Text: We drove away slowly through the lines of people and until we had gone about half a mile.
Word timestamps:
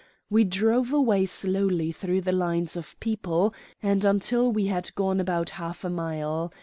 We 0.31 0.45
drove 0.45 0.91
away 0.91 1.27
slowly 1.27 1.91
through 1.91 2.21
the 2.21 2.31
lines 2.31 2.75
of 2.75 2.99
people 2.99 3.53
and 3.83 4.03
until 4.03 4.51
we 4.51 4.65
had 4.65 4.95
gone 4.95 5.19
about 5.19 5.51
half 5.61 5.83
a 5.83 5.91
mile. 5.91 6.51